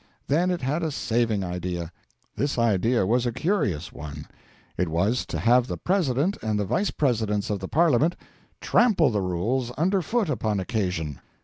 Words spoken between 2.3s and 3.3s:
This idea was